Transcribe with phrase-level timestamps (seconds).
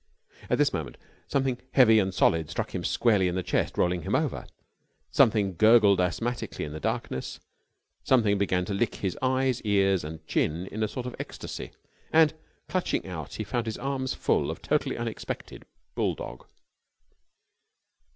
[0.49, 0.97] At this moment
[1.27, 4.47] something heavy and solid struck him squarely in the chest, rolling him over.
[5.11, 7.39] Something gurgled asthmatically in the darkness.
[8.03, 11.69] Something began to lick his eyes, ears, and chin in a sort of ecstasy:
[12.11, 12.33] and,
[12.67, 16.47] clutching out, he found his arms full of totally unexpected bulldog.